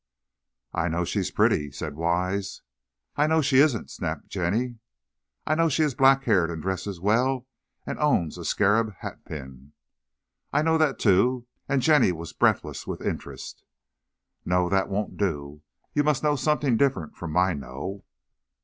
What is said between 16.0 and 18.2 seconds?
must know something different from my know."